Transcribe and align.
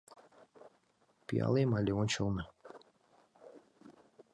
Пиалем 1.27 1.71
але 1.77 1.91
ончылно. 2.01 2.43